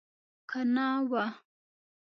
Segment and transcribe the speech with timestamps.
[0.49, 1.25] که نه وه.